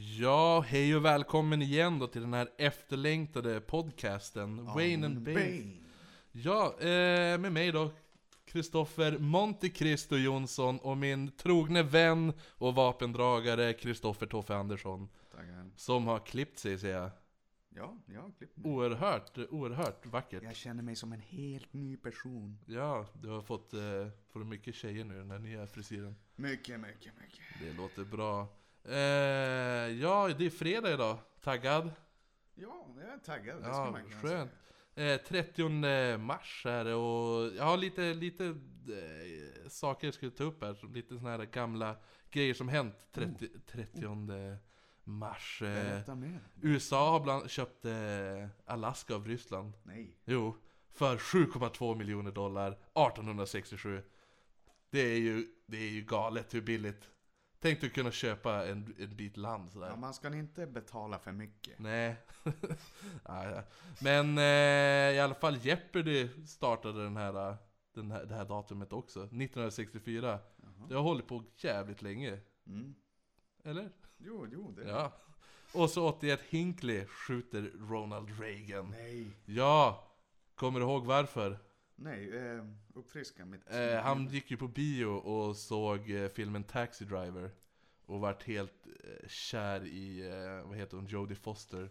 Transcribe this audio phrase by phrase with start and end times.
[0.00, 5.72] Ja, hej och välkommen igen då till den här efterlängtade podcasten Wayne and Bane.
[6.32, 7.90] Ja, eh, med mig då
[8.44, 15.08] Kristoffer Monte Cristo Jonsson och min trogne vän och vapendragare Kristoffer Toffe Andersson.
[15.30, 15.70] Tackar.
[15.76, 17.10] Som har klippt sig säger jag.
[17.68, 18.72] Ja, jag har klippt mig.
[18.72, 20.42] Oerhört, oerhört vackert.
[20.42, 22.58] Jag känner mig som en helt ny person.
[22.66, 23.80] Ja, du har fått, eh,
[24.30, 26.16] får mycket tjejer nu den här nya frisyren.
[26.36, 27.40] Mycket, mycket, mycket.
[27.60, 28.48] Det låter bra.
[28.84, 28.94] Eh,
[30.00, 31.18] ja, det är fredag idag.
[31.40, 31.90] Taggad?
[32.54, 33.56] Ja, jag är taggad.
[33.58, 34.50] Det ska Ja, man kunna skönt.
[34.94, 35.14] säga.
[35.14, 40.44] Eh, 30 mars är det och jag har lite, lite eh, saker jag skulle ta
[40.44, 40.92] upp här.
[40.94, 41.96] Lite såna här gamla
[42.30, 44.58] grejer som hänt 30, 30
[45.04, 45.62] mars.
[45.62, 46.00] Eh.
[46.62, 47.92] USA har bland, köpt eh,
[48.66, 49.72] Alaska av Ryssland.
[49.82, 50.16] Nej.
[50.24, 50.56] Jo,
[50.92, 54.02] för 7,2 miljoner dollar 1867.
[54.90, 57.08] Det är ju, det är ju galet hur billigt.
[57.62, 59.88] Tänk dig kunna köpa en, en bit land sådär.
[59.88, 61.78] Ja, man ska inte betala för mycket.
[61.78, 62.16] Nej.
[64.00, 67.56] Men eh, i alla fall Jeopardy startade den här,
[67.94, 69.20] den här, det här datumet också.
[69.20, 70.38] 1964.
[70.88, 72.40] Det har hållit på jävligt länge.
[72.66, 72.94] Mm.
[73.64, 73.90] Eller?
[74.18, 74.88] Jo, jo, det...
[74.88, 75.12] Ja.
[75.72, 78.90] Och så 81 Hinckley skjuter Ronald Reagan.
[78.90, 79.30] Nej.
[79.44, 80.08] Ja!
[80.54, 81.58] Kommer du ihåg varför?
[82.02, 82.64] Nej, eh,
[82.94, 83.60] uppfriska mitt...
[83.70, 87.50] Eh, han gick ju på bio och såg eh, filmen Taxi Driver.
[88.06, 91.90] Och vart helt eh, kär i, eh, vad heter hon, Jodie Foster.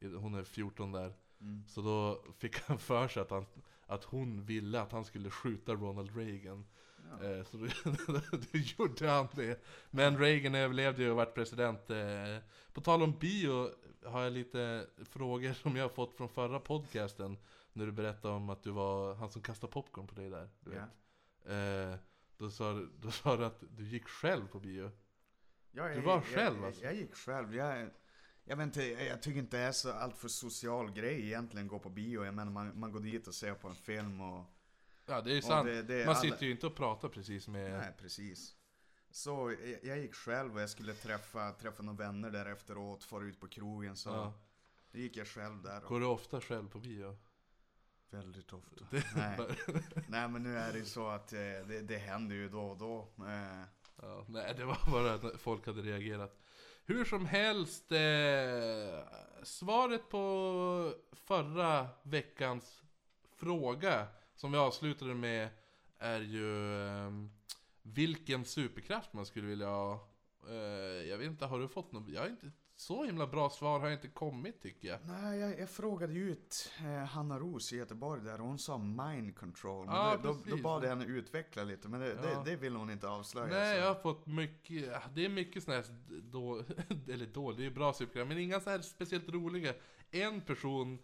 [0.00, 1.12] Hon är 14 där.
[1.40, 1.64] Mm.
[1.68, 3.46] Så då fick han för sig att, han,
[3.86, 6.64] att hon ville att han skulle skjuta Ronald Reagan.
[7.10, 7.26] Ja.
[7.26, 7.66] Eh, så då,
[8.52, 9.64] då gjorde han det.
[9.90, 11.90] Men Reagan överlevde ju och vart president.
[11.90, 12.38] Eh,
[12.72, 13.70] på tal om bio
[14.04, 17.36] har jag lite frågor som jag har fått från förra podcasten.
[17.78, 20.48] När du berättade om att du var han som kastade popcorn på dig där.
[20.60, 20.80] Du vet.
[21.94, 21.98] Eh,
[22.36, 24.90] då, sa, du- då sa du att du gick själv på bio.
[25.72, 26.82] Ja, Du jag- var jag, själv, jag, alltså?
[26.84, 27.54] Jag gick själv.
[27.54, 27.90] Jag,
[28.44, 31.78] jag vet inte, jag, tycker inte det är så allt för social grej egentligen gå
[31.78, 32.24] på bio.
[32.24, 34.44] Jag menar man, man går dit och ser på en film och...
[35.06, 35.66] Ja det är sant.
[35.66, 37.70] det- det är Man alla- sitter ju inte och pratar precis med...
[37.78, 38.56] Nej, precis.
[39.10, 43.24] Så jag, jag gick själv och jag skulle träffa, träffa några vänner där efteråt, fara
[43.24, 44.32] ut på krogen så Ja.
[44.92, 47.16] Då gick jag själv där och Går du ofta själv på bio?
[48.10, 48.84] Väldigt ofta.
[48.90, 49.38] Det- Nej.
[50.08, 52.76] Nej men nu är det ju så att eh, det, det händer ju då och
[52.78, 53.08] då.
[53.26, 53.62] Eh,
[54.02, 56.38] Ja, nej, det var bara att folk hade reagerat.
[56.84, 57.98] Hur som helst, eh,
[59.42, 62.82] svaret på förra veckans
[63.36, 65.48] fråga som vi avslutade med
[65.98, 67.10] är ju eh,
[67.82, 70.08] vilken superkraft man skulle vilja ha.
[70.48, 70.54] Eh,
[71.08, 72.08] jag vet inte, har du fått något?
[72.08, 72.50] Jag har inte,
[72.80, 74.98] så himla bra svar har inte kommit tycker jag.
[75.06, 78.78] nej jag, jag frågade ju ut eh, Hanna Ros i Göteborg där och hon sa
[78.78, 79.86] mind control.
[79.86, 82.42] Men Ja, det, då, då bad jag henne utveckla lite men det, Ja.
[82.44, 83.46] det, det vill hon inte avslöja.
[83.46, 83.80] Nej, så.
[83.80, 86.62] jag har fått mycket, det är mycket sådana här, då,
[87.12, 89.74] eller då, det är bra superkrafter, men inga så här speciellt roliga.
[90.10, 90.98] En person,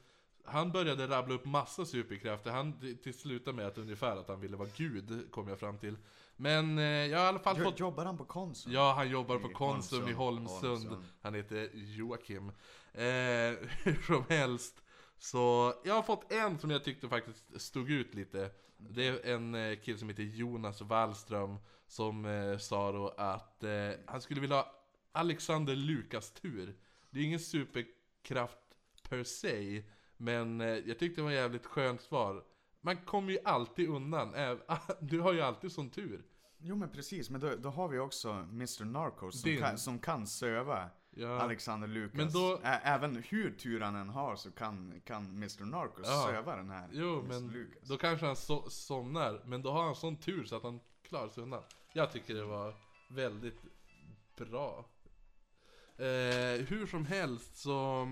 [0.45, 4.57] han började rabbla upp massa superkrafter, han till sluta med att ungefär att han ville
[4.57, 5.97] vara gud, kom jag fram till.
[6.37, 7.81] Men eh, jag har i alla fall Jo- fått...
[7.81, 8.73] Jobbar han på Konsum?
[8.73, 10.49] Ja, han jobbar på I Konsum i Holmsund.
[10.49, 10.91] Holmsund.
[10.91, 11.05] Holmsund.
[11.23, 12.49] Han heter Joakim.
[12.93, 13.03] Eh,
[13.85, 14.81] hur som helst.
[15.19, 18.51] Så jag har fått en som jag tyckte faktiskt stod ut lite.
[18.77, 21.57] Det är en eh, kille som heter Jonas Wallström
[21.87, 24.73] som eh, sa då att eh, han skulle vilja ha
[25.13, 26.77] Alexander Lukas tur.
[27.11, 28.59] Det är ingen superkraft
[29.09, 29.83] per se,
[30.17, 32.45] men eh, jag tyckte det var ett jävligt skönt svar.
[32.85, 34.35] Man kommer ju alltid undan,
[35.01, 36.25] du har ju alltid sån tur.
[36.59, 39.61] Jo men precis, men då, då har vi också Mr Narcos som, Din.
[39.61, 41.41] kan, som kan söva Ja.
[41.41, 42.17] Alexander Lukas.
[42.17, 46.27] Men då- Ä- även hur tur han än har så kan, kan Mr Narcos Ja.
[46.31, 47.29] söva den här Jo, Mr.
[47.29, 47.89] men Lucas.
[47.89, 51.29] då kanske han so somnar, men då har han sån tur så att han klarar
[51.29, 51.63] sig undan.
[51.93, 52.75] Jag tycker det var
[53.11, 53.61] väldigt
[54.37, 54.85] bra.
[55.97, 58.07] Eh, hur som helst så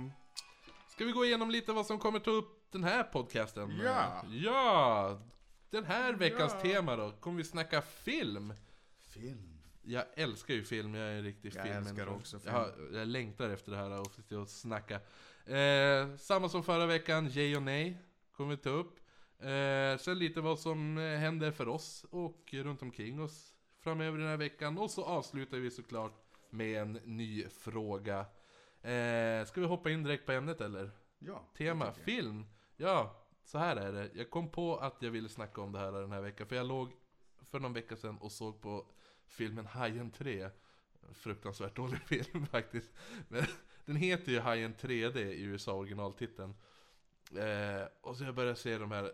[0.90, 3.80] ska vi gå igenom lite vad som kommer ta upp den här podcasten.
[3.84, 4.24] Ja.
[4.30, 5.20] Ja!
[5.70, 6.60] Den här veckans Ja.
[6.60, 8.54] tema då, kommer vi snacka film.
[9.00, 9.58] Film.
[9.82, 11.88] Jag älskar ju film, jag är en riktig Jag filmmänniska.
[11.90, 12.54] älskar också film.
[12.54, 12.68] Jag,
[13.00, 14.94] jag längtar efter det här och sitta och snacka.
[15.46, 17.98] Eh, samma som förra veckan, yay och nej
[18.36, 18.98] kommer vi ta upp.
[19.38, 24.28] Eh, sen lite vad som eh, händer för oss och runt omkring oss framöver den
[24.28, 24.78] här veckan.
[24.78, 28.18] Och så avslutar vi såklart med en ny fråga.
[28.82, 30.90] Eh, ska vi hoppa in direkt på ämnet eller?
[31.18, 31.48] Ja.
[31.58, 32.46] Tema, film.
[32.82, 34.10] Ja, så här är det.
[34.14, 36.46] Jag kom på att jag ville snacka om det här den här veckan.
[36.46, 36.92] För jag låg
[37.50, 38.86] för någon vecka sedan och såg på
[39.26, 40.50] filmen Hajen 3.
[41.12, 42.92] Fruktansvärt dålig film faktiskt.
[43.28, 43.44] Men
[43.84, 46.54] den heter ju Hajen 3D i USA originaltiteln.
[47.36, 49.12] Eh, och så jag började se de här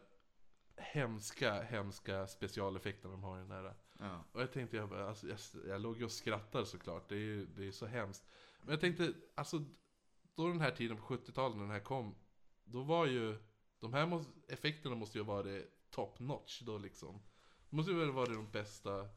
[0.76, 3.74] hemska, hemska specialeffekterna de har i den här.
[3.98, 4.24] Ja.
[4.32, 7.18] Och jag tänkte, jag, bara, alltså, jag, jag låg ju och skrattade såklart, det är
[7.18, 8.28] ju det är så hemskt.
[8.60, 9.64] Men jag tänkte, alltså
[10.34, 12.14] då den här tiden på 70-talet när den här kom,
[12.64, 13.38] då var ju,
[13.80, 17.20] de här måste, effekterna måste ju ha varit top notch då liksom.
[17.70, 19.08] Det måste ju väl vara de bästa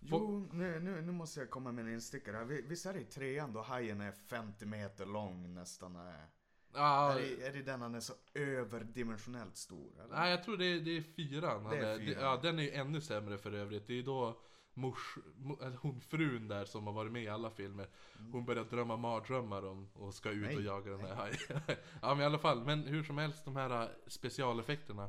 [0.00, 2.44] Jo, nu, nu, nu måste jag komma med en instickare här.
[2.44, 5.96] Visst är det i trean då hajen är 50 meter lång nästan?
[5.96, 6.28] Är,
[6.76, 10.00] Ja, är, det, är det den han är så överdimensionellt stor?
[10.00, 10.16] Eller?
[10.16, 11.70] nej jag tror det är, det är fyran.
[11.70, 12.22] Det är fyran.
[12.22, 13.86] ja, den är ju ännu sämre för övrigt.
[13.86, 14.40] Det är då
[14.76, 17.88] mors, mo, eller hon frun där som har varit med i alla filmer.
[18.32, 20.48] Hon börjar drömma mardrömmar om och ska ut Mm.
[20.48, 21.38] Nej, och jaga den här hajen.
[22.02, 25.08] ja men i alla fall, men hur som helst de här äh, specialeffekterna.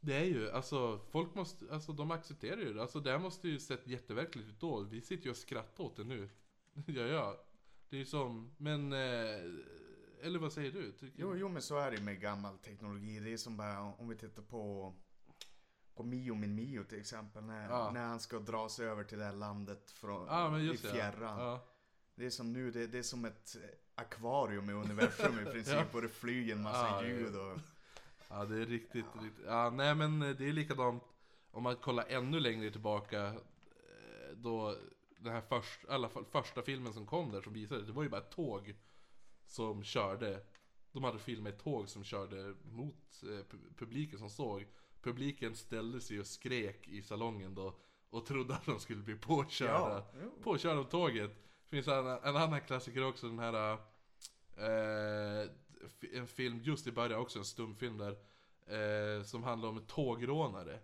[0.00, 2.82] Det är ju, alltså folk måste, alltså de accepterar ju det.
[2.82, 4.80] Alltså det här måste ju sett jätteverkligt ut då.
[4.80, 6.28] Vi sitter ju och skrattar åt det nu.
[6.86, 7.44] ja, ja.
[7.88, 8.92] Det är ju som, men...
[8.92, 9.40] Eh,
[10.22, 10.92] eller vad säger du?
[10.92, 13.20] Tycker, Jo, jo, men så är det med gammal teknologi.
[13.20, 14.94] Det är som bara om vi tittar på
[15.96, 17.44] på Mio min Mio till exempel.
[17.44, 17.90] När, Ja.
[17.94, 21.40] när han ska dra sig över till det här landet från, Ja i fjärran.
[21.40, 21.64] Ja.
[22.14, 25.94] Det är som nu, det, det är som ett eh, akvarium i universum i princip.
[25.94, 27.58] Och det flyger en massa ljud och...
[28.28, 29.44] Ja det är riktigt, riktigt.
[29.46, 31.02] Ja nej men eh, det är likadant
[31.50, 34.76] om man kollar ännu längre tillbaka eh, Då
[35.18, 38.20] den här först, alla första filmen som kom där som visade det var ju bara
[38.20, 38.74] ett tåg
[39.46, 40.42] Som körde
[40.92, 44.66] De hade filmat ett tåg som körde mot pu- publiken som såg
[45.06, 47.74] Publiken ställde sig och skrek i salongen då
[48.10, 50.04] Och trodde att de skulle bli påkörda.
[50.20, 50.30] Ja.
[50.42, 51.30] Påkörda av tåget.
[51.64, 53.72] Finns en, en annan klassiker också den här
[54.56, 55.50] eh,
[56.14, 58.16] En film just i början också, en stumfilm där
[58.66, 60.78] eh, Som handlar om tågrånare.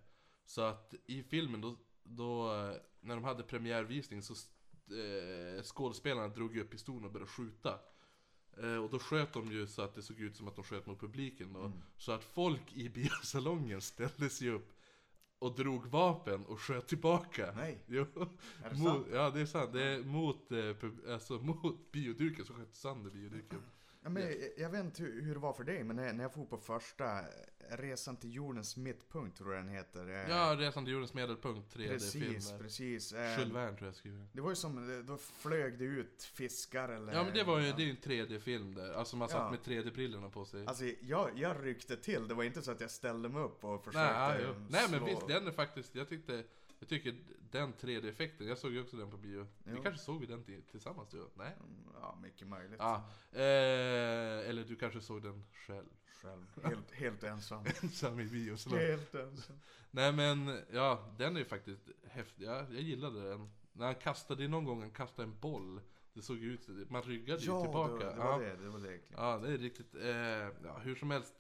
[0.45, 2.47] Så att i filmen då, då
[3.01, 4.35] När de hade premiärvisning så
[4.95, 7.79] eh, Skådespelarna drog upp pistolen och började skjuta
[8.57, 11.01] Och då sköt de ju så att det såg ut som att de sköt mot
[11.01, 11.73] publiken då Mm.
[11.97, 14.73] Så att folk i biosalongen ställde sig upp
[15.39, 18.07] Och drog vapen och sköt tillbaka Nej, Jo,
[18.65, 19.07] är det mot, sant?
[19.13, 19.73] ja det är sant.
[19.73, 23.59] Det är mot, eh, alltså, mot bioduken så sköt sönder bioduken.
[24.03, 26.25] Ja, men jag, jag vet inte hur, hur det var för dig, men när, när
[26.25, 27.27] jag får på första eh,
[27.71, 30.09] Resan till jordens mittpunkt tror jag den heter.
[30.09, 32.33] eh, Ja, Resan till jordens medelpunkt 3D-film.
[32.33, 33.13] precis, precis.
[33.13, 34.27] eh, Jules Verne tror jag skriver.
[34.33, 37.13] Det var ju som, då flög det ut fiskar eller...
[37.13, 38.93] Ja men det var ju, det är ju en 3D-film där.
[38.93, 39.51] Alltså man satt Ja.
[39.51, 40.67] med 3D-brillorna på sig.
[40.67, 43.85] Alltså jag, jag ryckte till, det var inte så att jag ställde mig upp och
[43.85, 44.55] försökte Nej, ja.
[44.69, 46.45] Nej men visst, den är faktiskt, jag tyckte,
[46.83, 47.15] jag tycker
[47.51, 49.47] den 3D-effekten, jag såg ju också den på bio.
[49.65, 51.29] Vi kanske såg vi den till- tillsammans du?
[51.35, 51.57] Nej?
[51.61, 52.77] Mm, Ja, mycket möjligt.
[52.79, 55.87] Ja, eh, eller du kanske såg den själv.
[56.23, 57.65] Själv, helt, helt ensam.
[57.83, 58.79] Ensam i biosalong.
[58.81, 59.57] helt ensam.
[59.91, 62.45] Nej men, ja, den är ju faktiskt häftig.
[62.47, 63.51] Ja, jag gillade den.
[63.73, 65.81] När han kastade, någon gång han kastade en boll.
[66.13, 67.95] Det såg ut, man ryggade Ja, ju tillbaka.
[68.11, 68.53] det, var- det ja.
[68.57, 68.99] det, det var det.
[68.99, 69.15] klippet.
[69.17, 69.95] ja, det är riktigt.
[69.95, 70.09] Eh,
[70.65, 71.35] ja, hur som helst.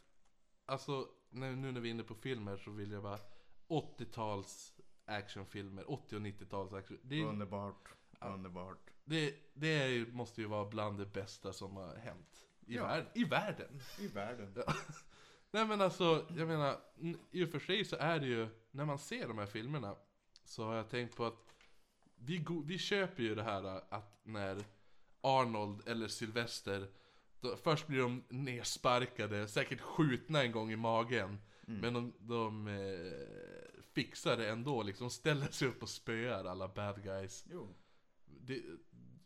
[0.67, 3.19] Alltså, nu, nu när vi är inne på filmer så vill jag bara
[3.69, 4.73] 80-tals
[5.07, 6.99] actionfilmer, 80 och 90-tals action.
[7.03, 7.89] Det, är- Underbart,
[8.21, 8.91] underbart.
[9.05, 12.47] det, det är, måste ju vara bland det bästa som har hänt.
[12.67, 12.87] I, Ja.
[12.87, 13.81] världen, I världen.
[14.01, 14.55] I världen.
[15.51, 16.77] Nej men alltså, jag menar,
[17.31, 19.97] i och för sig så är det ju, när man ser de här filmerna
[20.45, 21.55] Så har jag tänkt på att
[22.17, 24.65] vi, vi köper ju det här äh, att när
[25.21, 26.89] Arnold eller Sylvester
[27.41, 31.81] då, Först blir de nersparkade, säkert skjutna en gång i magen Mm.
[31.81, 33.62] Men de, de eh,
[33.95, 37.75] fixar det ändå liksom, ställer sig upp och spöar alla bad guys Jo.
[38.41, 38.63] Det,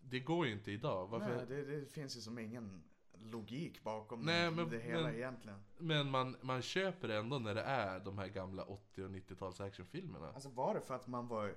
[0.01, 1.37] det går ju inte idag, varför?
[1.37, 2.83] Nej, det, det finns ju som ingen
[3.19, 5.59] logik bakom Nej, men- det hela men- egentligen.
[5.79, 9.61] Men man, man köper det ändå när det är de här gamla 80 och 90-tals
[9.61, 11.55] actionfilmerna Alltså var det för att man var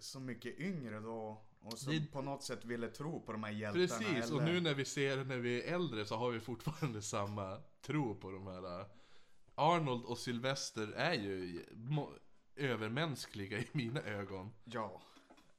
[0.00, 3.50] så mycket yngre då och som Det- på något sätt ville tro på de här
[3.52, 3.86] hjältarna?
[3.86, 4.52] Precis, och eller?
[4.52, 8.30] nu när vi ser när vi är äldre så har vi fortfarande samma tro på
[8.30, 8.86] de här äh,
[9.54, 11.64] Arnold och Sylvester är ju
[12.56, 15.02] övermänskliga i mina ögon Ja.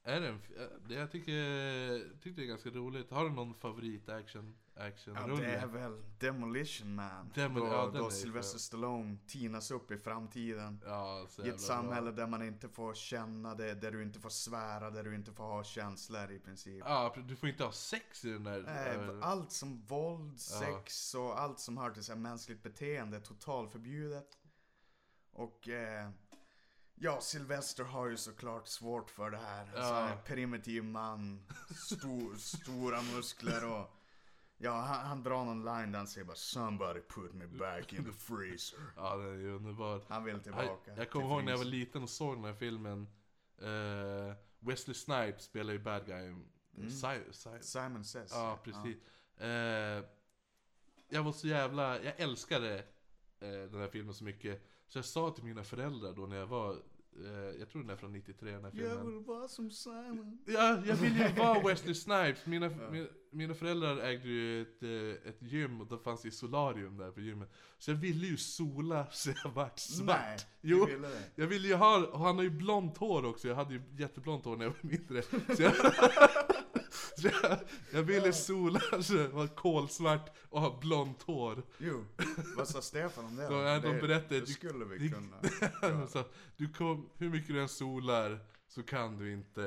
[0.03, 0.39] Är det en,
[0.87, 5.27] det jag tycker, tycker det är ganska roligt Har du någon favorit action, action ja,
[5.27, 7.31] det är väl Demolition Man.
[7.35, 8.59] Demol- då ja, då Sylvester.
[8.59, 10.81] Stallone tinas upp i framtiden.
[10.85, 11.59] Ja, så I ett bra.
[11.59, 15.31] samhälle där man inte får känna det, där du inte får svära, där du inte
[15.31, 16.83] får ha känslor i princip.
[16.85, 20.59] Ja, du får inte ha sex i den där Eh, äh, Allt som våld, Ja.
[20.59, 24.37] sex och allt som hör till så mänskligt beteende är totalförbjudet.
[25.31, 26.09] Och eh,
[26.99, 29.71] ja, Sylvester har ju såklart svårt för det här.
[29.75, 29.81] Ja.
[29.81, 31.43] Så här primitiv man,
[31.75, 33.93] stor, stora muskler och
[34.59, 38.05] Ja, han, han drar någon line där han säger bara 'Somebody put me back in
[38.05, 41.51] the freezer' Ja, den är ju underbar Han vill tillbaka Jag, jag kommer ihåg när
[41.51, 43.07] jag var liten och såg den här filmen.
[43.61, 46.25] Eh, Wesley Snipes spelar ju bad guy.
[46.77, 46.89] Mm.
[46.89, 48.31] Si- Si- Simon Says.
[48.33, 48.97] Ja, precis.
[49.37, 50.03] Eh,
[51.09, 52.75] Jag var så jävla, jag älskade
[53.39, 56.47] eh, den här filmen så mycket Så jag sa till mina föräldrar då när jag
[56.47, 59.05] var eh, jag tror den är från 93 den här Jag filmen.
[59.17, 60.37] vill vara som Simon.
[60.45, 62.45] Ja, jag vill ju vara Wesley Snipes.
[62.45, 66.97] Mina, mina, mina föräldrar ägde ju ett, eh, ett gym och det fanns ju solarium
[66.97, 67.51] där på gymmet.
[67.77, 70.05] Så jag ville ju sola så jag vart svart.
[70.07, 70.85] Nej, Jo.
[70.85, 71.23] ville det.
[71.35, 74.45] Jag ville ju ha, och han har ju blont hår också, jag hade ju jätteblont
[74.45, 75.21] hår när jag var mindre.
[75.55, 75.73] Så jag,
[76.91, 77.59] så jag,
[77.93, 81.63] jag ville sola, så vara kolsvart och ha blont hår.
[81.77, 82.05] Jo,
[82.57, 83.43] vad sa Stefan om det?
[83.43, 86.07] Ja, de berättade- det skulle vi det- kunna.
[86.07, 86.23] Så,
[86.57, 89.61] du kom, hur mycket du än solar så kan du inte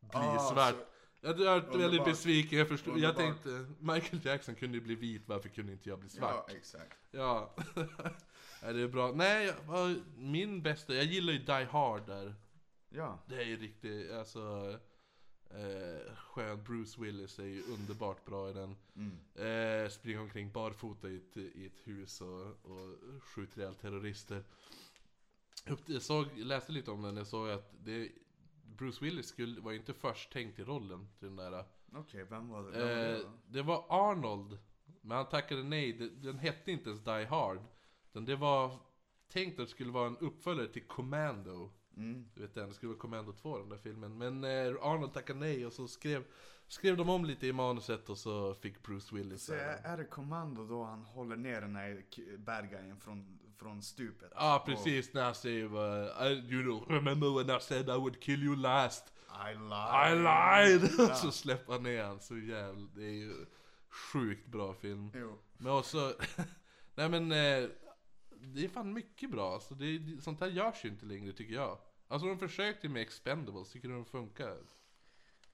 [0.00, 0.74] bli Ah, svart.
[0.74, 0.84] så-
[1.20, 2.98] Jag är väldigt besviken, jag förstår.
[2.98, 6.44] Jag tänkte, Michael Jackson kunde ju bli vit, varför kunde inte jag bli svart?
[6.48, 6.98] Ja, exakt.
[7.10, 7.54] Ja,
[8.62, 9.12] ja det är bra.
[9.12, 9.54] Nej,
[10.16, 12.34] min bästa, jag gillar ju Die Hard där.
[12.88, 14.74] Ja, Det är ju riktigt, alltså...
[15.54, 18.76] Eh, skön Bruce Willis är ju underbart bra i den.
[18.96, 19.18] mm.
[19.34, 24.44] Eh, springer omkring barfota i ett, i ett hus och, och skjuter ihjäl terrorister.
[25.86, 28.08] Jag såg, läste lite om den, jag såg att det,
[28.64, 31.64] Bruce Willis skulle, var ju inte först tänkt i rollen till den där.
[31.94, 32.70] okej, vem var det?
[32.70, 34.58] Vem var det Eh, det var Arnold,
[35.00, 35.92] men han tackade nej.
[35.92, 37.58] Den hette inte ens Die Hard.
[38.10, 38.78] Utan det var
[39.28, 41.70] tänkt att det skulle vara en uppföljare till Commando.
[41.96, 42.24] Mm.
[42.34, 44.18] Du vet den, det skulle vara Commando 2 den där filmen.
[44.18, 46.24] Men eh, Arnold tackade nej och så skrev,
[46.68, 50.04] skrev de om lite i manuset och så fick Bruce Willis Så är, är det
[50.04, 52.04] kommando då han håller ner den här
[52.38, 54.32] bad guyen från, från stupet?
[54.34, 58.42] Ja precis, när han säger uh, you know, remember when I said I would kill
[58.42, 59.12] you last?
[59.26, 60.12] Och, I lied!
[60.12, 60.90] I lied!
[60.98, 61.10] Ja.
[61.10, 63.46] Och så släpper han ner han så jävla, det är ju
[64.12, 65.10] sjukt bra film.
[65.14, 65.38] Jo.
[65.58, 66.14] Men också,
[66.94, 67.68] nej men eh,
[68.42, 69.54] det är fan mycket bra.
[69.54, 71.78] Alltså det, sånt här görs ju inte längre tycker jag.
[72.08, 74.58] Alltså de försökte med Expendables, tycker du de funkar?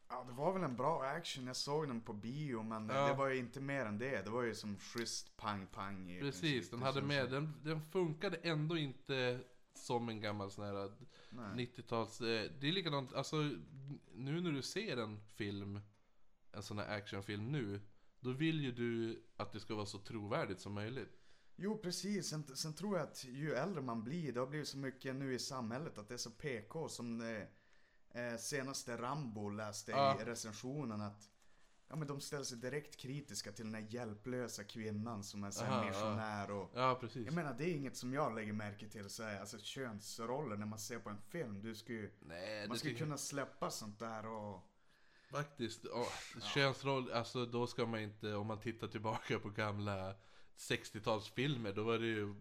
[0.08, 1.46] Ja, det var väl en bra action.
[1.46, 3.08] Jag såg den på bio, men Ja.
[3.08, 4.24] det var ju inte mer än det.
[4.24, 6.70] Det var ju som schysst pang-pang Precis, princip.
[6.70, 9.40] den hade med, den, den funkade ändå inte
[9.74, 10.92] som en gammal sån här
[11.30, 11.66] Nej.
[11.76, 12.20] 90-tals...
[12.20, 13.36] Eh, det är likadant, alltså
[14.14, 15.80] nu när du ser en film,
[16.52, 17.80] en sån här actionfilm nu,
[18.20, 21.17] då vill ju du att det ska vara så trovärdigt som möjligt.
[21.60, 22.28] Jo, precis.
[22.28, 25.34] Sen, sen tror jag att ju äldre man blir, det har blivit så mycket nu
[25.34, 27.48] i samhället att det är så PK som det,
[28.10, 30.20] eh, senaste Rambo läste Ja.
[30.20, 31.30] i recensionen att
[31.90, 35.64] Ja men de ställer sig direkt kritiska till den här hjälplösa kvinnan som är så
[35.64, 35.88] här Aha, ja.
[35.88, 37.24] missionär och Ja, precis.
[37.26, 40.66] Jag menar det är inget som jag lägger märke till så här, alltså könsroller när
[40.66, 41.60] man ser på en film.
[41.62, 44.64] Du ska ju, Nej, man ska ju kunna släppa sånt där och
[45.30, 50.14] Faktiskt, oh, könsroll, alltså då ska man inte, om man tittar tillbaka på gamla
[50.58, 52.34] 60-talsfilmer, då var det ju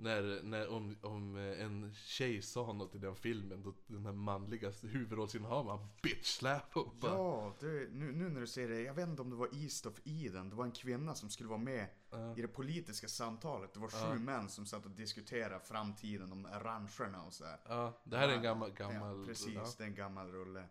[0.00, 4.12] när, när om, om eh, en tjej sa något i den filmen, då den här
[4.12, 8.80] manliga huvudrollsinnehavaren bitch slap och bara, Ja, det, nu, nu när du säger det.
[8.80, 10.50] Jag vet inte om det var East of Eden.
[10.50, 11.88] Det var en kvinna som skulle vara med
[12.36, 13.74] i det politiska samtalet.
[13.74, 17.58] Det var sju män som satt och diskuterade framtiden om rancherna och så här.
[17.68, 20.68] ja, det här är en gammal, gammal, Ja, precis, det är en gammal rulle.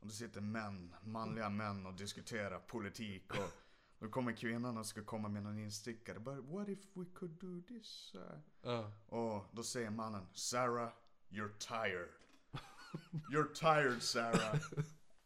[0.00, 3.63] Och då sitter män, manliga män och diskuterar politik och
[3.98, 6.18] då kommer kvinnan och ska komma med någon instickare.
[6.18, 8.14] But what if we could do this?
[8.64, 10.90] uh?" Och då säger mannen, Sarah,
[11.28, 12.08] you're tired.
[13.32, 14.56] You're tired Sarah.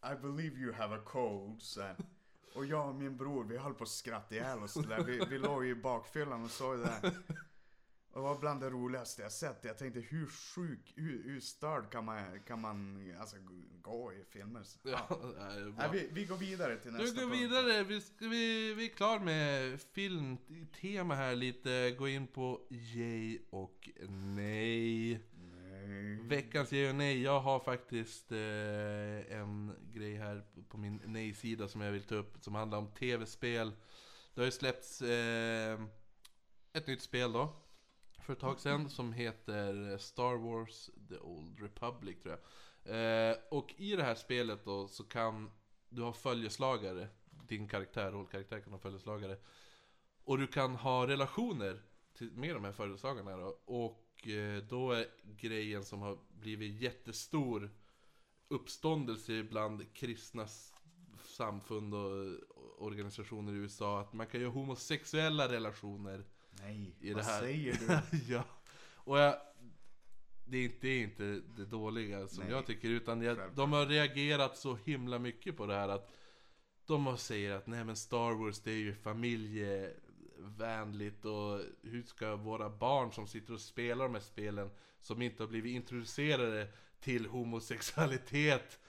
[0.01, 1.95] I believe you have a cold, sen.
[2.55, 5.03] Och jag och min bror, vi höll på att skratta ihjäl oss där.
[5.03, 7.13] Vi, vi låg ju i bakfyllan och såg det där.
[8.19, 9.63] Det var bland det roligaste jag sett.
[9.63, 13.35] Jag tänkte hur sjuk, hur, hur störd kan man, kan man alltså,
[13.81, 14.61] gå i filmer?
[14.83, 15.19] Ja.
[15.37, 15.73] Nej.
[15.77, 17.51] Nej, vi, vi går vidare till Nu nästa går vi punkt.
[17.51, 23.89] vidare, vi, vi, vi är klar med filmtema här lite, gå in på yay och
[24.09, 25.19] nej.
[25.33, 26.15] Nej.
[26.27, 31.67] Veckans yay och nej, jag har faktiskt eh, en grej här på- på min nej-sida
[31.67, 33.71] som jag vill ta upp som handlar om tv-spel.
[34.33, 35.79] Det har ju släppts eh,
[36.73, 37.55] ett nytt spel då,
[38.29, 42.37] för ett tag sedan, som heter Star Wars The Old Republic tror
[42.83, 43.29] jag.
[43.31, 45.51] Eh, och i det här spelet då så kan
[45.89, 47.07] du ha följeslagare,
[47.47, 49.37] din karaktär, rollkaraktär kan ha följeslagare.
[50.23, 51.81] Och du kan ha relationer
[52.17, 53.59] till, med de här följeslagarna då.
[53.65, 57.71] Och eh, då är grejen som har blivit jättestor
[58.47, 60.47] uppståndelse bland kristna
[61.23, 62.37] samfund och
[62.77, 66.25] organisationer i USA att man kan göra homosexuella relationer
[66.61, 67.41] Nej, i vad det här.
[67.41, 67.99] säger du?
[68.33, 68.43] ja.
[68.93, 69.35] Och jag,
[70.45, 72.53] det är inte, det är inte det dåliga som Nej.
[72.53, 76.11] jag tycker, utan jag, de har reagerat så himla mycket på det här att
[76.85, 82.35] de har säger att nej men Star Wars det är ju familjevänligt och hur ska
[82.35, 84.69] våra barn som sitter och spelar de här spelen
[85.01, 86.67] som inte har blivit introducerade
[86.99, 88.79] till homosexualitet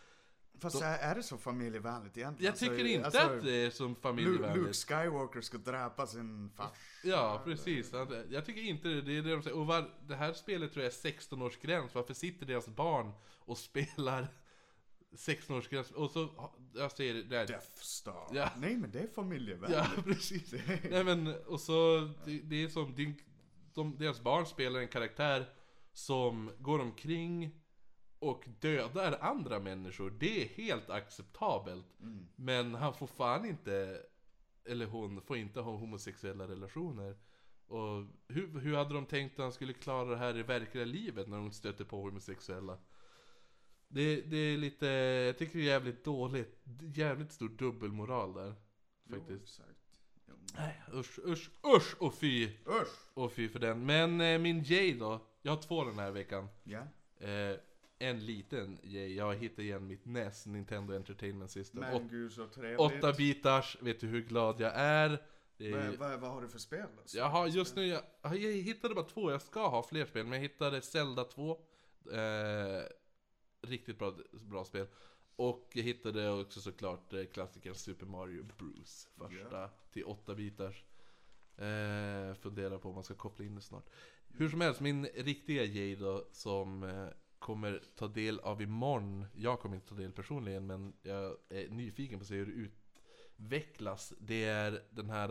[0.61, 2.53] Fast är, är det så familjevänligt egentligen?
[2.53, 4.77] Jag tycker Alltså, inte alltså, att det är som Lu- Luke familjevänligt.
[4.89, 6.71] Skywalker ska dräpa sin fars.
[7.05, 7.95] Ja, precis.
[7.95, 9.03] Att- Jag tycker inte det.
[9.03, 9.57] Det är det de säger.
[9.59, 11.89] Och var, det här spelet tror jag är 16-årsgräns.
[11.93, 14.29] Varför sitter deras barn och spelar
[15.17, 15.93] 16-årsgräns?
[15.93, 17.47] Och så, jag säger det där.
[17.47, 18.27] Death Star.
[18.33, 18.51] Ja.
[18.59, 19.81] Nej men det är familjevänligt.
[19.97, 20.55] Ja, precis.
[20.91, 23.15] Nej men, och så, det, det är som, din,
[23.75, 25.49] de, deras barn spelar en karaktär
[25.93, 27.60] som går omkring
[28.21, 30.11] och dödar andra människor.
[30.11, 32.01] Det är helt acceptabelt.
[32.01, 32.27] Mm.
[32.37, 34.03] Men han får fan inte,
[34.65, 37.17] eller hon får inte ha homosexuella relationer.
[37.67, 41.29] Och hur, hur hade de tänkt att han skulle klara det här i verkliga livet
[41.29, 42.79] när de stöter på homosexuella?
[43.89, 44.87] Det, det är lite,
[45.27, 46.63] jag tycker det är jävligt dåligt,
[46.95, 48.55] jävligt stor dubbelmoral där.
[49.05, 49.43] Jo, Faktiskt.
[49.43, 50.01] exakt.
[50.29, 50.35] Jo.
[50.57, 52.49] Nej, usch, usch, usch och fy!
[52.67, 53.15] Usch!
[53.15, 53.87] Och fy för den.
[53.87, 55.27] Men eh, min J då?
[55.43, 56.49] Jag har två den här veckan.
[56.65, 56.87] Ja.
[57.27, 57.57] Eh,
[58.03, 61.81] en liten J, jag hittat igen mitt NES, Nintendo Entertainment System.
[61.81, 62.81] Men Åt, gud så trevligt.
[62.81, 65.23] åtta bitars, vet du hur glad jag är?
[65.57, 67.03] Det Vad, vad, vad har du för spel då?
[67.19, 70.33] jag har just nu, jag, jag hittade bara två, jag ska ha fler spel, men
[70.33, 71.51] jag hittade Zelda 2.
[72.13, 72.83] Eh,
[73.63, 74.87] riktigt bra, bra spel.
[75.37, 79.09] Och jag hittade också såklart eh, klassikern Super Mario Bros.
[79.19, 80.85] Första till 8 bitars.
[81.57, 83.87] Eh, funderar på om man ska koppla in det snart.
[84.29, 87.07] Hur som helst, min riktiga Jay då, som eh,
[87.41, 89.27] kommer ta del av imorgon.
[89.35, 92.71] Jag kommer inte ta del personligen, men jag är nyfiken på att se hur det
[93.39, 94.13] utvecklas.
[94.21, 95.29] Det är den här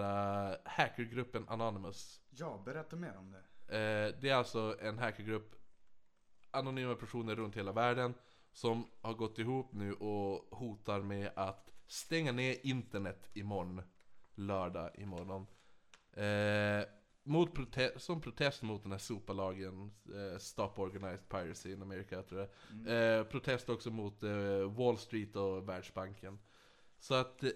[0.51, 2.21] eh, hackergruppen Anonymous.
[2.29, 3.43] Ja, berätta mer om det.
[3.77, 5.55] Eh, det är alltså en hackergrupp,
[6.51, 8.13] anonyma personer runt hela världen,
[8.51, 13.81] som har gått ihop nu och hotar med att stänga ner internet imorgon,
[14.35, 15.47] lördag imorgon.
[16.13, 22.21] Eh, mot prote- som protest mot den här SOPA-lagen, eh, Stop Organized Piracy in America
[22.23, 22.49] tror
[22.85, 23.17] jag.
[23.19, 26.39] Eh, protest också mot eh, Wall Street och Världsbanken.
[26.99, 27.49] Så att eh,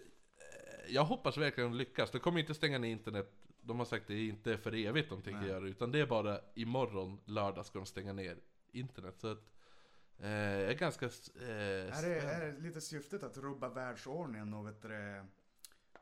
[0.88, 2.12] jag hoppas verkligen att de lyckas.
[2.12, 3.32] De kommer inte stänga ner internet.
[3.62, 5.50] De har sagt att det är inte för evigt de tänker Nej.
[5.50, 8.38] göra utan det är bara imorgon, lördag, ska de stänga ner
[8.72, 9.16] internet.
[9.18, 9.54] Så att
[10.20, 11.06] eh, jag är ganska...
[11.06, 11.12] Eh,
[11.98, 15.26] Är det, är det lite syftet att rubba världsordningen och, vet du,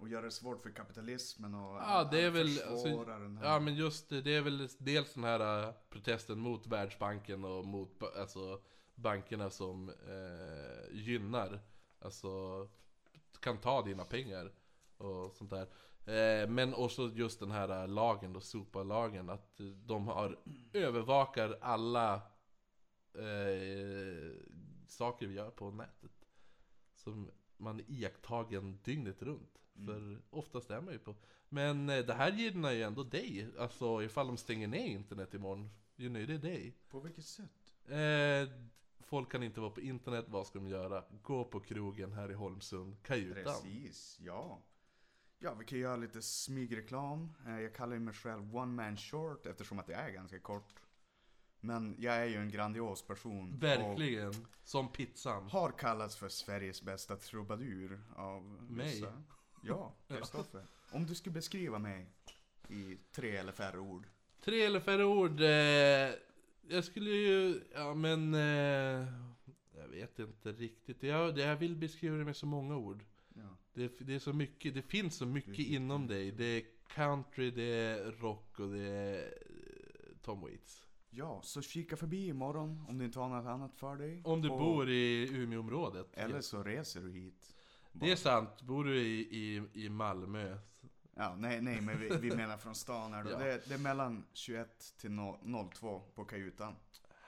[0.01, 3.46] och göra det svårt för kapitalismen och Ja, det är väl, alltså, den här...
[3.46, 7.66] Ja men just det, det är väl dels den här eh, protesten mot Världsbanken och
[7.66, 8.61] mot alltså,
[8.96, 11.59] bankerna som eh, gynnar,
[12.00, 12.29] alltså
[13.40, 14.53] kan ta dina pengar
[14.98, 15.68] och sånt där.
[16.05, 20.40] Eh, men också just den här lagen då, SOPA-lagen, att de har
[20.74, 22.14] övervakar alla
[23.14, 24.31] eh,
[24.87, 26.11] saker vi gör på nätet.
[26.96, 29.61] Som man är iakttagen dygnet runt.
[29.86, 31.16] För oftast är man ju på.
[31.50, 33.48] Men eh, det här gynnar ju ändå dig.
[33.60, 35.70] Alltså ifall de stänger ner internet imorgon.
[35.96, 36.77] Gynnar ju det dig.
[36.90, 37.74] På vilket sätt?
[37.86, 38.50] Eh,
[39.00, 41.03] folk kan inte vara på internet, vad ska de göra?
[41.22, 43.44] Gå på krogen här i Holmsund, kajutan.
[43.44, 44.62] Precis, ja.
[45.40, 47.34] Ja, vi kan göra lite smygreklam.
[47.48, 50.74] Eh, Jag kallar ju mig själv One Man Short eftersom att det är ganska kort.
[51.60, 53.60] Men jag är ju en grandios person.
[53.60, 54.34] Verkligen.
[54.64, 55.50] Som pizzan.
[55.50, 58.86] Har kallats för Sveriges bästa trubadur av Mig?
[58.86, 59.22] vissa.
[59.68, 60.64] Ja, Kristoffer.
[60.92, 62.06] Om du skulle beskriva mig
[62.70, 64.08] i tre eller färre ord.
[64.42, 65.42] Tre eller färre ord.
[65.42, 66.16] Eh,
[66.76, 68.34] jag skulle ju, ja men...
[68.34, 69.08] Eh,
[69.78, 71.04] jag vet inte riktigt.
[71.04, 73.04] Jag, jag vill beskriva det med så många ord.
[73.36, 73.58] Ja.
[73.74, 76.32] Det, det är så mycket, det finns så mycket Det- inom dig.
[76.32, 80.88] Det är country, det är rock och det är eh, Tom Waits.
[81.10, 84.22] ja, så kika förbi imorgon om du inte har något annat för dig.
[84.26, 86.08] Om du Och- bor i Umeåområdet.
[86.14, 87.56] Eller så reser du hit.
[87.92, 90.58] Det är sant, bor du i, i, i Malmö.
[91.16, 93.32] Ja, nej, nej, men vi, vi menar från stan här då.
[93.32, 93.38] Ja.
[93.40, 96.75] Det, det är mellan 21 till no- 02 på kajutan.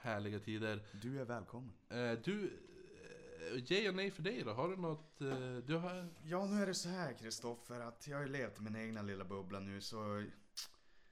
[0.00, 0.82] Härliga tider.
[1.02, 1.72] Du är välkommen.
[1.88, 4.52] Eh, du, eh, ja och nej för dig då?
[4.52, 5.20] Har du något?
[5.20, 6.08] Eh, du har...
[6.24, 9.24] Ja, nu är det så här Kristoffer att jag har levt i min egna lilla
[9.24, 10.24] bubbla nu så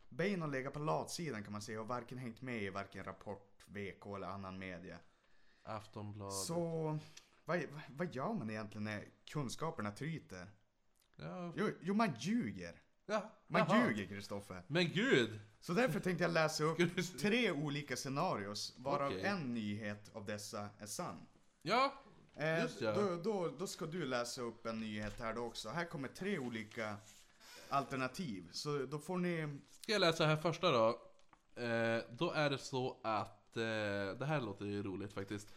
[0.09, 3.65] Ben har legat på latsidan kan man säga och varken hängt med i varken Rapport,
[3.67, 4.99] VK eller annan media.
[5.63, 6.35] Aftonbladet.
[6.35, 6.99] Så
[7.73, 10.47] vad, vad gör man egentligen när kunskaperna tryter?
[11.17, 11.53] Ja.
[11.57, 12.83] Jo, jo man ljuger.
[13.07, 13.31] ja.
[13.47, 13.87] Man jaha.
[13.89, 14.63] ljuger Kristoffer.
[14.67, 15.41] Men gud!
[15.61, 16.79] Så därför tänkte jag läsa upp
[17.21, 19.23] tre olika scenarios varav Okej.
[19.25, 21.27] en nyhet av dessa är sann.
[21.63, 21.93] Ja,
[22.37, 22.93] Eh, Just ja.
[22.93, 25.69] då, då, då ska du läsa upp en nyhet här då också.
[25.69, 26.97] Här kommer tre olika
[27.69, 28.49] alternativ.
[28.53, 29.59] Så då får ni...
[29.71, 30.89] ska jag läsa här första då.
[31.63, 33.63] Eh, då är det så att, eh,
[34.19, 35.49] det här låter ju roligt faktiskt.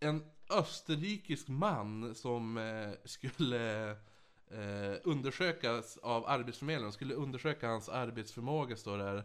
[0.00, 3.90] En österrikisk man som eh, skulle
[4.50, 9.24] eh, undersökas av Arbetsförmedlingen, skulle undersöka hans arbetsförmåga står det här.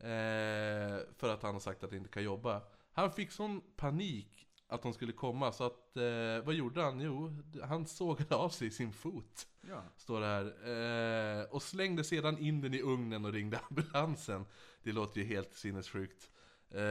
[0.00, 2.62] Eh, för att han har sagt att han inte kan jobba.
[2.92, 5.52] Han fick sån panik att de skulle komma.
[5.52, 7.00] Så att, eh, vad gjorde han?
[7.00, 9.46] Jo, han sågade av sig sin fot.
[9.68, 9.82] Ja.
[9.96, 11.40] Står det här.
[11.40, 14.46] Eh, och slängde sedan in den i ugnen och ringde ambulansen.
[14.82, 16.30] Det låter ju helt sinnessjukt.
[16.70, 16.82] Eh,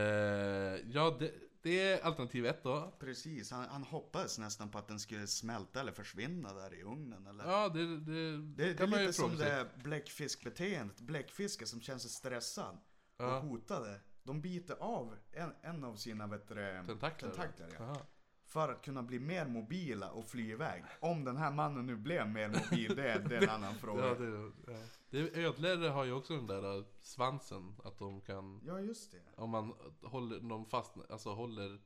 [0.93, 2.93] ja, det, det är alternativ ett då.
[2.99, 7.27] Precis, han, han hoppades nästan på att den skulle smälta eller försvinna där i ugnen
[7.27, 7.45] eller?
[7.51, 9.55] Ja, det, det, Det, det är kan man ju lite som fråga sig.
[9.57, 10.99] det bläckfiskbeteendet.
[11.01, 12.77] Bläckfiskar som känner sig stressad
[13.19, 13.37] Ja.
[13.37, 13.99] och hotade.
[14.23, 17.29] De biter av en, en av sina vet du, det, Tentakler.
[17.29, 17.83] tentakler ja.
[17.85, 18.01] Aha.
[18.45, 20.83] För att kunna bli mer mobila och fly iväg.
[20.99, 24.07] Om den här mannen nu blev mer mobil, det är, det är en annan fråga.
[24.07, 24.77] Ja, det, ja.
[25.09, 29.21] Det, ödlor har ju också den där äh, svansen, att de kan, Ja, just det.
[29.35, 31.81] om man håller dem fast, alltså håller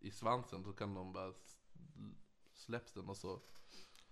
[0.00, 1.34] i svansen, så kan de bara
[2.54, 3.40] släpps den och så.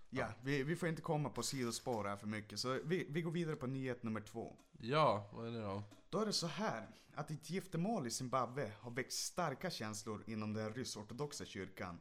[0.09, 2.59] Ja, vi, vi får inte komma på sidospår här för mycket.
[2.59, 4.57] Så vi, vi går vidare på nyhet nummer två.
[4.79, 5.83] Ja, vad är det då?
[6.09, 10.53] Då är det så här att ett giftermål i Zimbabwe har väckt starka känslor inom
[10.53, 11.99] den rysk-ortodoxa kyrkan.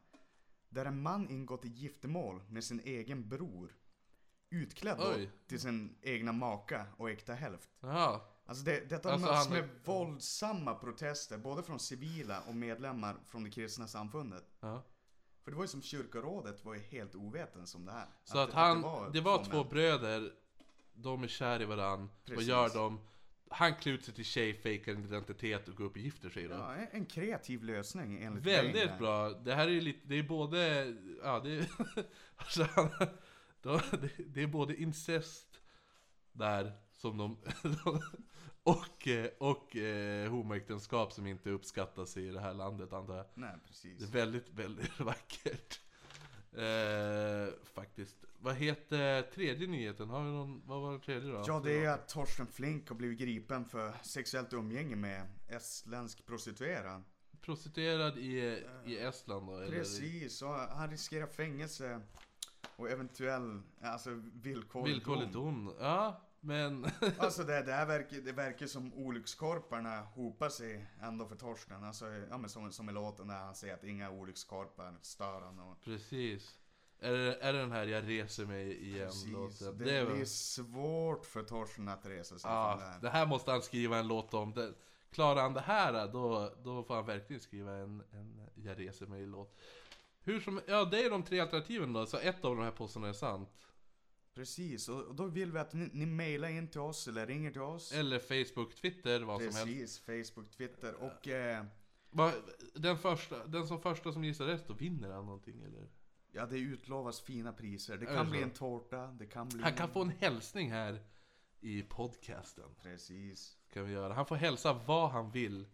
[0.68, 3.76] Där en man ingått i giftermål med sin egen bror.
[4.50, 5.30] Utklädd då Oj.
[5.46, 7.70] till sin egna maka och äkta hälft.
[7.80, 12.54] Jaha, Alltså det, detta har Alltså mötts han- med våldsamma protester både från civila och
[12.54, 14.44] medlemmar från det kristna samfundet.
[14.60, 14.82] ja.
[15.44, 18.06] För det var ju som kyrkorådet var ju helt ovetens om det här.
[18.24, 18.82] Så att, han,
[19.12, 20.32] det var, två bröder,
[20.94, 23.00] de är kär i varann, vad gör de?
[23.50, 26.48] Han klär ut sig till tjej, fejkar en identitet och går upp och gifter sig
[26.48, 26.54] då.
[26.54, 29.30] Ja, en- kreativ lösning enligt Väldigt bra.
[29.30, 30.84] Det här är ju lite, det är både,
[31.22, 31.66] ja det är,
[32.36, 33.08] alltså, han-
[33.90, 35.60] det, det är både incest
[36.32, 37.38] där som de,
[38.62, 43.26] och, eh, och eh, homoäktenskap som inte uppskattas i det här landet antar jag.
[43.34, 44.02] Nej, Det är precis.
[44.02, 45.80] väldigt, väldigt vackert.
[46.52, 48.16] Eh, faktiskt.
[48.38, 50.10] Vad heter tredje nyheten?
[50.10, 51.44] Har vi någon, vad var den tredje då?
[51.46, 57.02] Ja, det är att Torsten Flink har blivit gripen för sexuellt umgänge med estländsk prostituerad.
[57.40, 59.56] Prostituerad i, i Estland då?
[59.56, 59.78] Eller?
[59.78, 62.00] Precis, och han riskerar fängelse
[62.76, 65.74] och eventuell, alltså villkorlig Villkorlig dom.
[65.80, 66.86] Ja, men...
[67.18, 71.84] Alltså det, det här verkar, det verkar som olyckskorparna hopar sig ändå för Torsten.
[71.84, 75.58] Alltså, ja men som, som i låten där han säger att inga olyckskorpar stör han
[75.58, 76.58] och Precis.
[77.00, 79.32] Är det, är det den här 'Jag reser mig igen' Precis.
[79.32, 79.78] låten?
[79.78, 83.00] Det, var- blir svårt för Torsten att resa sig Ja, från det här.
[83.00, 84.52] det här måste han skriva en låt om.
[84.54, 84.72] Det,
[85.10, 89.56] klarar han det här då, då får han verkligen skriva en, en 'Jag reser mig'-låt.
[90.26, 93.10] Hur som, ja det är de tre alternativen då, så ett av de här påståendena
[93.10, 93.68] är sant.
[94.34, 97.60] Precis, och, då vill vi att ni, ni mailar in till oss eller ringer till
[97.60, 97.92] oss.
[97.92, 100.06] Eller Facebook, Twitter, vad som helst.
[100.06, 101.64] Precis, Facebook, Twitter och eh,
[102.10, 102.32] Va,
[102.74, 105.88] den, första, den som första som gissar rätt då vinner han någonting eller?
[106.36, 107.96] ja det utlovas fina priser.
[107.96, 109.62] Det kan det bli en tårta, det kan bli...
[109.62, 111.00] Han kan få en hälsning här
[111.60, 112.74] i podcasten.
[112.82, 113.56] Precis.
[113.72, 114.14] Kan vi göra.
[114.14, 115.66] Han får hälsa vad han vill.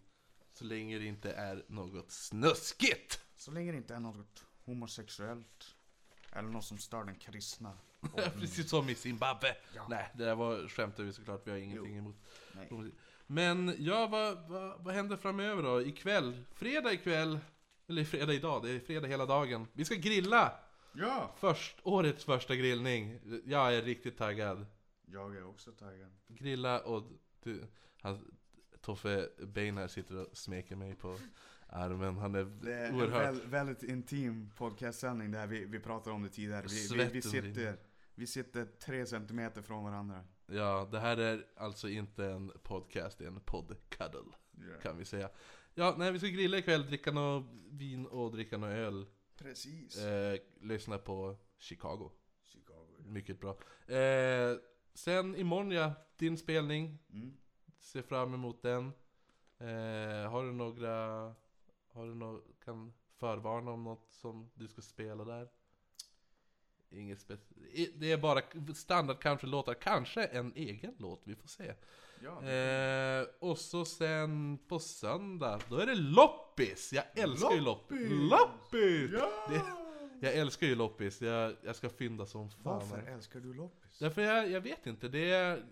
[0.53, 3.22] Så länge det inte är något snuskigt.
[3.43, 5.75] Så länge det inte är något homosexuellt.
[6.33, 7.79] Eller något som stör den kristna.
[8.41, 9.57] Precis som i Zimbabwe.
[9.75, 9.87] Ja.
[9.89, 11.47] Nej, det där var skämtar vi såklart.
[11.47, 12.17] Vi har ingenting emot.
[12.55, 12.93] Nej.
[13.27, 15.83] Men ja, vad, vad, vad händer framöver då?
[15.83, 16.45] Ikväll?
[16.55, 17.39] Fredag ikväll?
[17.87, 19.67] Eller fredag idag, det är fredag hela dagen.
[19.73, 20.53] Vi ska grilla!
[20.93, 21.35] Ja!
[21.37, 23.21] Först, årets första grillning.
[23.45, 24.67] Jag är riktigt taggad.
[25.07, 26.11] Jag är också taggad.
[26.29, 27.03] Grilla och
[27.43, 27.67] du,
[28.01, 28.35] han,
[28.81, 31.19] Toffe Bein här sitter och smeker mig på
[31.73, 32.17] armen.
[32.17, 36.29] Han är, Det är en väl, väldigt intim podcastsändning där vi, vi pratade om det
[36.29, 36.67] tidigare.
[36.69, 37.77] Vi, vi, vi, sitter,
[38.15, 40.25] vi sitter tre centimeter från varandra.
[40.47, 44.33] Ja, det här är alltså inte en podcast, det är en poddcuddle.
[44.53, 44.81] Ja.
[44.83, 45.31] Kan vi säga.
[45.75, 49.07] Ja, nej vi ska grilla ikväll, dricka något vin och dricka något öl.
[49.37, 49.99] Precis.
[49.99, 52.11] Eh, lyssna på Chicago.
[52.45, 52.87] Chicago.
[53.07, 53.59] Mycket bra.
[53.97, 54.57] Eh,
[54.95, 56.99] sen imorgon ja, din spelning.
[57.13, 57.37] Mm.
[57.81, 58.85] Ser fram emot den.
[59.59, 61.35] Eh, har du några...
[61.93, 65.49] Har du något, kan förvarna om något som du ska spela där?
[66.91, 67.93] Inget speciellt.
[68.01, 68.41] Det är bara
[68.75, 71.75] standard country-låtar, kanske en egen låt, vi får se.
[72.21, 76.93] Ja, Eh, och så sen på söndag, då är det loppis!
[76.93, 78.11] Jag älskar ju loppis!
[78.11, 79.11] Loppis!
[79.11, 79.11] Loppis!
[79.13, 79.47] ja!
[79.49, 82.63] det- Jag älskar ju loppis, jag, jag ska fynda som fan.
[82.63, 83.99] Varför älskar du loppis?
[83.99, 85.65] Därför jag, jag vet inte, det är...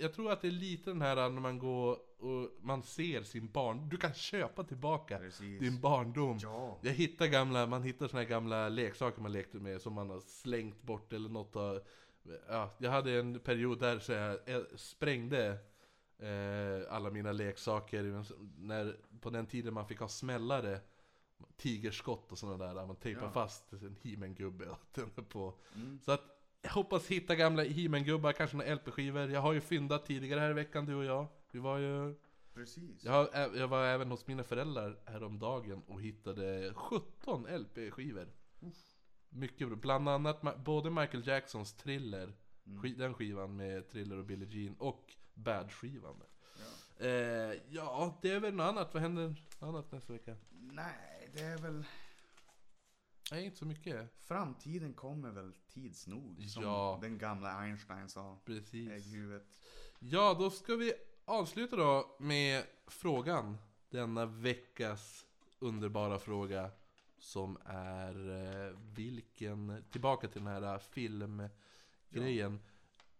[0.00, 3.48] Jag tror att det är lite den här när man går och man ser sin
[3.52, 3.88] barn...
[3.88, 5.60] Du kan köpa tillbaka Precis.
[5.60, 6.38] din barndom.
[6.42, 6.78] Ja.
[6.82, 10.20] Jag hittar gamla, man hittar såna här gamla leksaker man lekte med som man har
[10.20, 11.80] slängt bort eller något av,
[12.48, 15.58] ja, Jag hade en period där så jag sprängde
[16.18, 18.24] eh, alla mina leksaker
[18.58, 20.80] när, på den tiden man fick ha smällare
[21.56, 23.30] Tigerskott och sådana där, där man tejpar Ja.
[23.30, 23.96] fast en
[24.70, 25.98] och tänder på Mm.
[26.04, 30.40] Så att jag hoppas hitta gamla He-Man-gubbar, kanske några LP-skivor Jag har ju fyndat tidigare
[30.40, 32.14] här i veckan du och jag Vi var ju
[32.54, 33.04] Precis.
[33.04, 38.28] Jag, jag var även hos mina föräldrar häromdagen och hittade 17 LP-skivor.
[39.30, 39.76] Mycket bra.
[39.76, 42.32] Bland annat både Michael Jacksons Thriller,
[42.82, 46.22] ski- den skivan med Thriller och Billie Jean, och Bad-skivan.
[46.98, 47.06] Ja.
[47.06, 48.94] Eh, ja, det är väl något annat.
[48.94, 50.36] Vad händer annat nästa vecka?
[50.50, 51.84] Nej, det är väl...
[53.30, 54.10] Nej, inte så mycket.
[54.18, 56.44] Framtiden kommer väl tids nog.
[56.48, 56.98] Som Ja.
[57.02, 58.38] den gamla Einstein sa.
[58.44, 58.90] Precis.
[58.90, 59.60] Ägghuvudet.
[59.98, 60.92] Ja, då ska vi
[61.24, 63.56] avsluta då med frågan.
[63.90, 65.26] Denna veckas
[65.58, 66.70] underbara fråga.
[67.18, 68.30] Som är
[68.66, 72.60] eh, vilken, tillbaka till den här filmgrejen.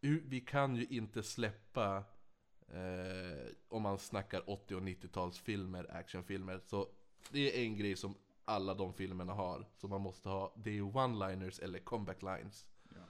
[0.01, 1.97] U- Vi kan ju inte släppa,
[2.69, 6.61] eh, om man snackar 80 och 90-talsfilmer, actionfilmer.
[6.65, 6.89] Så
[7.31, 8.15] det är en grej som
[8.49, 9.67] alla de filmerna har.
[9.77, 10.53] Som man måste ha.
[10.57, 12.67] Det är one-liners eller comeback lines.
[12.89, 13.01] Ja.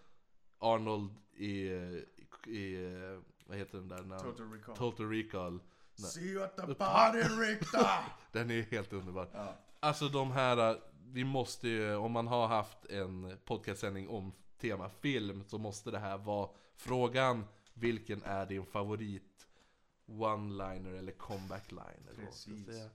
[0.58, 1.68] Arnold i,
[2.46, 2.76] i
[3.46, 4.18] vad heter den där?
[4.18, 4.76] Total Recall.
[4.76, 5.60] Total Recall.
[5.94, 8.04] See you at the party Richter!
[8.32, 9.28] Den är helt underbar.
[9.32, 9.54] ja.
[9.80, 15.44] Alltså de här, vi måste ju, om man har haft en podcastsändning om tema film
[15.44, 19.48] så måste det här vara frågan Vilken är din favorit
[20.06, 22.06] one-liner eller comeback line?
[22.08, 22.90] Eller vad man ska Precis.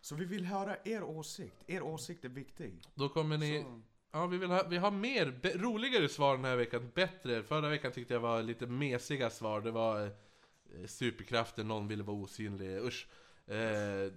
[0.00, 1.64] Så vi vill höra er åsikt.
[1.66, 2.82] Er åsikt är viktig.
[2.94, 3.80] Då kommer ni, Så,
[4.12, 7.42] ja vi vill ha, vi har mer, be, roligare svar den här veckan, bättre.
[7.42, 12.16] Förra veckan tyckte jag var lite mesiga svar, det var eh, superkrafter, någon ville vara
[12.16, 13.08] osynlig, usch.
[13.46, 14.12] Eh,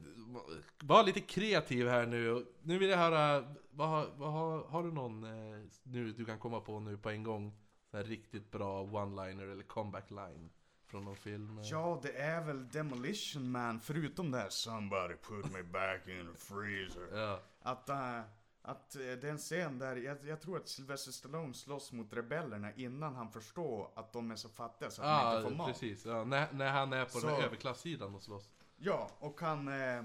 [0.80, 2.46] var lite kreativ här nu.
[2.62, 6.39] Nu vill jag höra, vad, har- vad, har, har du någon eh, nu du kan
[6.39, 7.54] komma på nu på en gång?
[7.91, 10.50] Så här riktigt bra one-liner eller comeback line
[10.93, 11.58] från någon film?
[11.60, 11.65] eh?
[11.67, 16.39] ja, det är väl Demolition Man, förutom det här Somebody put me back in the
[16.39, 17.17] freezer.
[17.19, 18.19] Ja, Att, äh,
[18.62, 22.13] att äh, det är en scen där, jag, jag tror att Sylvester Stallone slåss mot
[22.13, 25.58] rebellerna innan han förstår att de är så fattiga så att de ah, inte får
[25.58, 25.67] mat.
[25.67, 26.06] precis.
[26.06, 28.49] Ja, när, när han är på Så- den överklassidan och slåss.
[28.77, 30.03] Ja, och han, eh,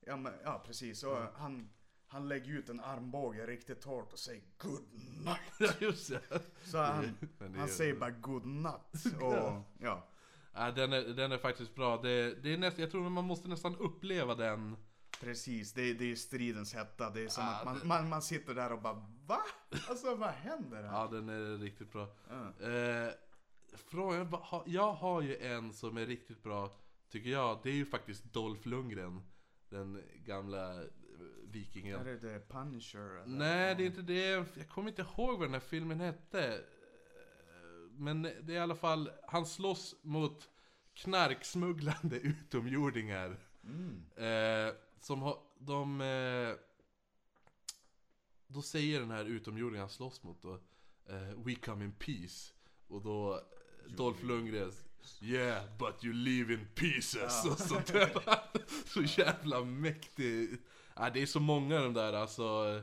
[0.00, 1.28] ja, men, ja precis, och Mm.
[1.36, 1.70] han,
[2.06, 4.82] han lägger ut en armbåge riktigt hårt och säger good
[5.24, 5.38] night.
[5.58, 6.20] Ja, just det.
[6.64, 7.16] Så han,
[7.56, 9.14] han säger bara good night.
[9.22, 10.06] Och, ja.
[10.54, 11.96] Ja, den, är, den är faktiskt bra.
[12.02, 14.76] Det, det är näst, jag tror man måste nästan uppleva den.
[15.20, 17.10] Precis, det, är- det är stridens hetta.
[17.10, 19.40] Det är som Ah, att man, det- man, man sitter där och bara Va?
[19.88, 20.92] Alltså vad händer här?
[20.92, 22.08] Ja, den är riktigt bra.
[22.28, 22.66] Ja.
[22.68, 23.12] Eh,
[23.76, 24.36] frågan,
[24.66, 26.76] jag har ju en som är riktigt bra,
[27.10, 27.60] tycker jag.
[27.62, 29.22] Det är ju faktiskt Dolph Lundgren.
[29.68, 30.88] Den gamla eh,
[31.50, 32.00] vikingen.
[32.00, 33.00] Är det The Punisher?
[33.22, 33.26] eller?
[33.38, 34.26] Nej, det är inte det.
[34.30, 36.60] Jag kommer inte ihåg vad den här filmen hette.
[37.96, 40.50] Men det är i alla fall, han slåss mot
[40.94, 43.36] knarksmugglande utomjordingar.
[43.64, 44.04] Mm.
[44.16, 46.00] Eh, som har, de...
[46.00, 46.54] Eh,
[48.46, 50.54] då säger den här utomjordingen han slåss mot då,
[51.06, 52.52] eh, We come in peace.
[52.88, 53.40] Och då,
[53.96, 54.72] Dolph Lundgren,
[55.20, 57.44] Yeah, but you live in pieces.
[57.50, 58.10] Och sånt där.
[58.86, 60.58] Så jävla mäktig.
[60.96, 62.82] Ja, det är så många av de där, alltså.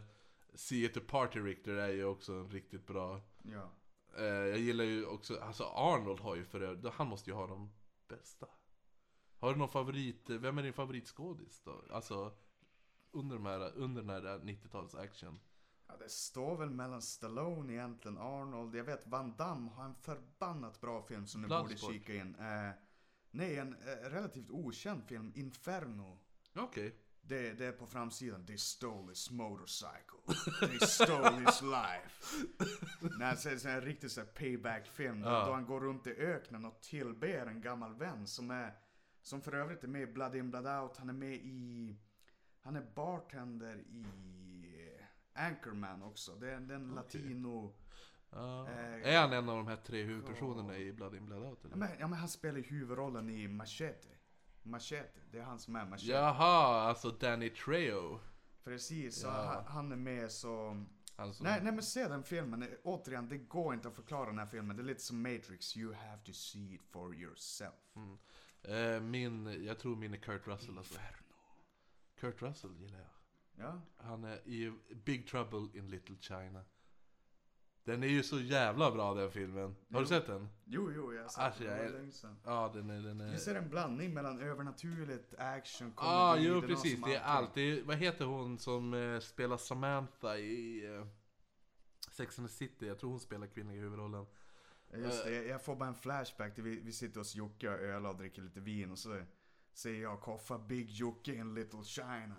[0.55, 3.21] See it a party Richter är ju också en riktigt bra.
[3.43, 3.71] Ja.
[4.17, 7.47] Eh, jag gillar ju också, alltså Arnold har ju för övrigt, han måste ju ha
[7.47, 7.71] de
[8.07, 8.47] bästa.
[9.39, 11.83] Har du någon favorit, vem är din favoritskådis då?
[11.91, 12.33] Alltså,
[13.11, 15.39] under, de här, under den här 90-tals action.
[15.87, 18.75] ja, det står väl mellan Stallone egentligen, Arnold.
[18.75, 22.35] Jag vet Van Damme har en förbannat bra film som ni borde kika in.
[22.35, 22.71] Eh,
[23.31, 26.19] nej, en eh, relativt okänd film, Inferno.
[26.55, 26.95] Okej.
[27.21, 28.45] Det, det är på framsidan.
[28.45, 30.35] They stole his motorcycle.
[30.67, 32.45] They stole his life.
[33.19, 35.21] Nej, så är en riktig så payback-film.
[35.21, 35.45] Då, Ja.
[35.45, 38.73] då han går runt i öknen och tillber en gammal vän som är...
[39.21, 40.97] Som för övrigt är med i Blood In Blood Out.
[40.97, 41.95] Han är med i...
[42.61, 44.89] Han är bartender i
[45.33, 46.35] Anchorman också.
[46.35, 47.75] Det är den latino...
[48.33, 48.69] Ja.
[48.69, 51.67] Eh, är han en av de här tre huvudpersonerna i Blood In Blood Out Ja
[51.67, 51.77] eller?
[51.77, 54.07] men, ja, men han spelar huvudrollen i Machete.
[54.63, 56.11] Machete, det är han som är Machete.
[56.11, 58.19] Jaha, alltså Danny Trejo.
[58.63, 59.63] Precis, så Ja.
[59.67, 60.85] han, är med så...
[61.33, 62.67] Som, Nej, nej men se den filmen.
[62.83, 64.75] Återigen, det går inte att förklara den här filmen.
[64.77, 65.77] Det är lite som Matrix.
[65.77, 67.73] You have to see it for yourself.
[68.63, 70.99] eh, min, jag tror min är Kurt Russell alltså.
[72.19, 73.09] Kurt Russell gillar jag.
[73.65, 74.73] Ja, Han är i
[75.05, 76.63] Big Trouble in Little China.
[77.83, 79.63] Den är ju så jävla bra den filmen.
[79.63, 80.05] Har du Jo.
[80.05, 80.47] sett den?
[80.65, 81.69] jo, jo, jag sa Alltså, det.
[81.69, 82.35] jag är- länge sedan.
[82.45, 83.01] Ja, den är...
[83.01, 83.31] Den är...
[83.31, 86.13] Vi ser en blandning mellan övernaturligt, action, komedi.
[86.15, 86.99] Ja, ah, det jo är precis.
[87.05, 87.53] Det är allt.
[87.53, 91.05] Det är, vad heter hon som eh, spelar Samantha i eh,
[92.11, 92.87] Sex and the City?
[92.87, 94.25] Jag tror hon spelar kvinnliga huvudrollen.
[94.91, 97.79] Ja, Just det, jag får bara en flashback till vi, vi sitter hos Jocke och
[97.79, 99.21] ölar och dricker lite vin och så
[99.73, 102.35] säger jag Koffa Big Jocke in Little China.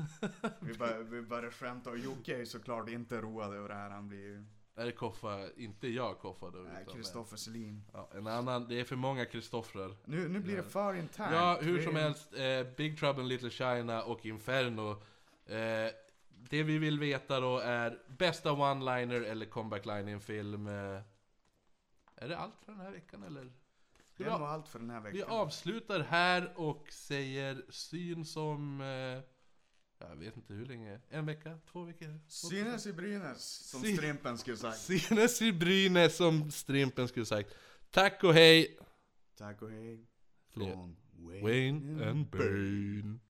[0.60, 3.90] vi, bara, vi börjar skämta och Jocke är såklart inte road över det här.
[3.90, 4.44] Han blir ju...
[4.80, 6.58] Är det Koffa, inte jag Koffa då?
[6.58, 7.84] Nej, Kristoffer Selin.
[7.92, 9.96] Ja, en annan, det är för många Kristoffrar.
[10.04, 11.32] Nu, nu blir det för internt.
[11.32, 14.90] Ja, hur som helst, eh, Big Trouble in Little China och Inferno.
[15.46, 15.90] Eh,
[16.28, 20.66] det vi vill veta då är bästa one-liner eller comeback line i en film.
[20.66, 21.00] Eh,
[22.16, 23.52] är det allt för den här veckan eller?
[24.16, 25.30] Det är vi, nog allt för den här vi veckan.
[25.30, 28.80] avslutar här och säger syn som...
[30.00, 31.00] Jag vet inte hur länge.
[31.10, 31.58] En vecka?
[31.72, 32.20] Två veckor?
[32.28, 34.78] Synes i Brynäs, som Sy- Strimpen skulle sagt.
[34.78, 37.54] Synes i Brynäs som Strimpen skulle sagt.
[37.90, 38.78] Tack och hej!
[39.38, 40.06] Tack och hej.
[40.54, 40.96] Från
[41.42, 43.16] Wayne and Bane.